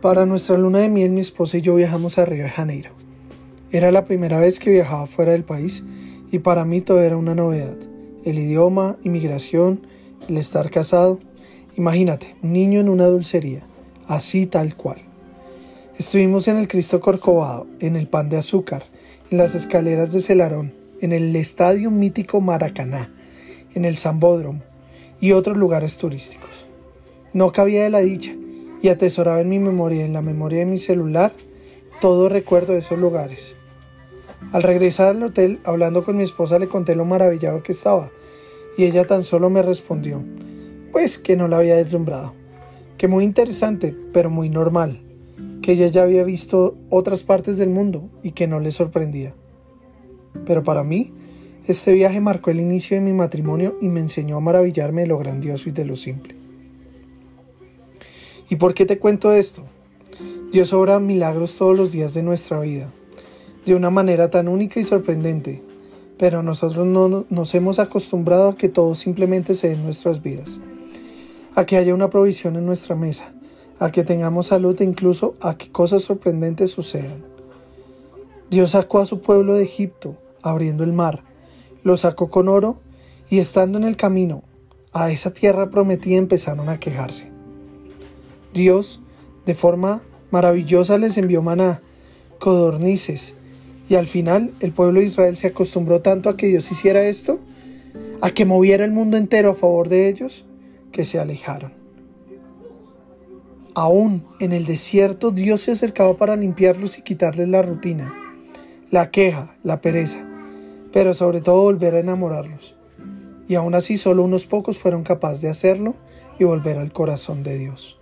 [0.00, 2.90] Para nuestra luna de miel mi esposa y yo viajamos a Río de Janeiro.
[3.72, 5.82] Era la primera vez que viajaba fuera del país
[6.30, 7.76] y para mí todo era una novedad.
[8.24, 9.80] El idioma, inmigración,
[10.28, 11.18] el estar casado.
[11.76, 13.64] Imagínate, un niño en una dulcería,
[14.06, 14.98] así tal cual.
[15.98, 18.84] Estuvimos en el Cristo Corcovado, en el Pan de Azúcar,
[19.32, 23.12] en las escaleras de Celarón, en el Estadio Mítico Maracaná,
[23.74, 24.62] en el Zambódromo
[25.20, 26.66] y otros lugares turísticos.
[27.32, 28.36] No cabía de la dicha
[28.82, 31.32] y atesoraba en mi memoria, en la memoria de mi celular,
[32.00, 33.56] todo recuerdo de esos lugares.
[34.52, 38.10] Al regresar al hotel, hablando con mi esposa, le conté lo maravillado que estaba,
[38.76, 40.22] y ella tan solo me respondió,
[40.92, 42.34] pues que no la había deslumbrado,
[42.96, 45.00] que muy interesante, pero muy normal,
[45.60, 49.34] que ella ya había visto otras partes del mundo y que no le sorprendía.
[50.46, 51.12] Pero para mí,
[51.66, 55.18] este viaje marcó el inicio de mi matrimonio y me enseñó a maravillarme de lo
[55.18, 56.37] grandioso y de lo simple.
[58.50, 59.64] ¿Y por qué te cuento esto?
[60.50, 62.90] Dios obra milagros todos los días de nuestra vida,
[63.66, 65.62] de una manera tan única y sorprendente,
[66.16, 70.60] pero nosotros no nos hemos acostumbrado a que todo simplemente se dé en nuestras vidas,
[71.54, 73.34] a que haya una provisión en nuestra mesa,
[73.78, 77.22] a que tengamos salud e incluso a que cosas sorprendentes sucedan.
[78.48, 81.22] Dios sacó a su pueblo de Egipto, abriendo el mar,
[81.82, 82.78] lo sacó con oro
[83.28, 84.42] y estando en el camino
[84.94, 87.37] a esa tierra prometida empezaron a quejarse.
[88.58, 89.00] Dios,
[89.46, 91.80] de forma maravillosa, les envió maná,
[92.38, 93.36] codornices,
[93.88, 97.38] y al final el pueblo de Israel se acostumbró tanto a que Dios hiciera esto,
[98.20, 100.44] a que moviera el mundo entero a favor de ellos,
[100.92, 101.72] que se alejaron.
[103.74, 108.12] Aún en el desierto Dios se acercaba para limpiarlos y quitarles la rutina,
[108.90, 110.26] la queja, la pereza,
[110.92, 112.74] pero sobre todo volver a enamorarlos.
[113.46, 115.94] Y aún así solo unos pocos fueron capaces de hacerlo
[116.38, 117.98] y volver al corazón de Dios.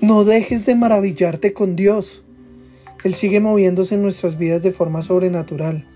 [0.00, 2.22] No dejes de maravillarte con Dios.
[3.04, 5.88] Él sigue moviéndose en nuestras vidas de forma sobrenatural.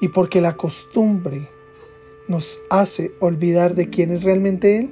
[0.00, 1.48] Y porque la costumbre
[2.28, 4.90] nos hace olvidar de quién es realmente Él,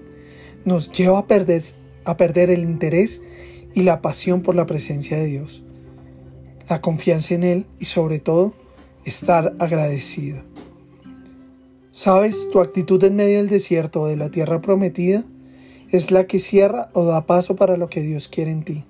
[0.65, 1.63] nos lleva a perder,
[2.05, 3.23] a perder el interés
[3.75, 5.63] y la pasión por la presencia de Dios,
[6.69, 8.55] la confianza en Él y sobre todo
[9.05, 10.43] estar agradecido.
[11.91, 12.49] ¿Sabes?
[12.51, 15.25] Tu actitud en medio del desierto o de la tierra prometida
[15.93, 18.85] es la que cierra o da paso para lo que Dios quiere en ti.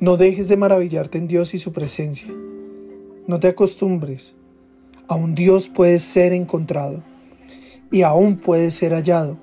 [0.00, 2.34] No dejes de maravillarte en Dios y su presencia.
[3.28, 4.34] No te acostumbres.
[5.06, 7.02] Aún Dios puede ser encontrado
[7.92, 9.38] y aún puede ser hallado.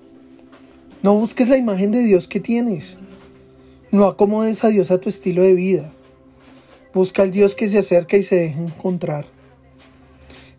[1.01, 2.97] No busques la imagen de Dios que tienes.
[3.91, 5.93] No acomodes a Dios a tu estilo de vida.
[6.93, 9.25] Busca al Dios que se acerca y se deja encontrar.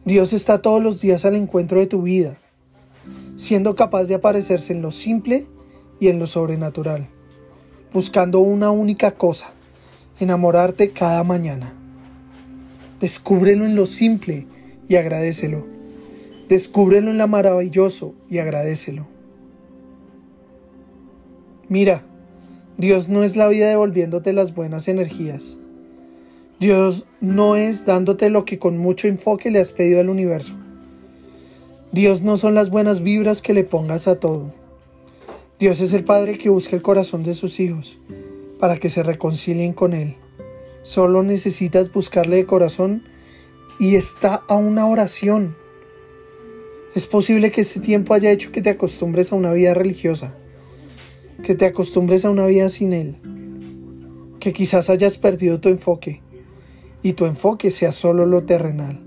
[0.07, 2.39] Dios está todos los días al encuentro de tu vida
[3.39, 5.47] siendo capaz de aparecerse en lo simple
[6.01, 7.07] y en lo sobrenatural,
[7.93, 9.53] buscando una única cosa,
[10.19, 11.73] enamorarte cada mañana.
[12.99, 14.49] Descúbrelo en lo simple
[14.89, 15.65] y agradecelo.
[16.49, 19.07] Descúbrelo en lo maravilloso y agradecelo.
[21.69, 22.03] Mira,
[22.77, 25.59] Dios no es la vida devolviéndote las buenas energías.
[26.59, 30.55] Dios no es dándote lo que con mucho enfoque le has pedido al universo.
[31.93, 34.53] Dios no son las buenas vibras que le pongas a todo.
[35.59, 37.99] Dios es el Padre que busca el corazón de sus hijos
[38.61, 40.17] para que se reconcilien con Él.
[40.83, 43.05] Solo necesitas buscarle de corazón
[43.81, 45.57] y está a una oración.
[46.95, 50.35] Es posible que este tiempo haya hecho que te acostumbres a una vida religiosa,
[51.43, 53.17] que te acostumbres a una vida sin Él,
[54.41, 56.21] que quizás hayas perdido tu enfoque
[57.03, 59.01] y tu enfoque sea solo lo terrenal.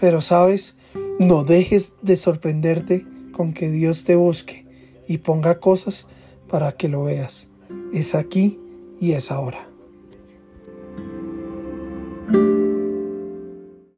[0.00, 0.76] Pero sabes,
[1.18, 4.66] no dejes de sorprenderte con que Dios te busque
[5.08, 6.06] y ponga cosas
[6.48, 7.48] para que lo veas.
[7.92, 8.58] Es aquí
[9.00, 9.71] y es ahora.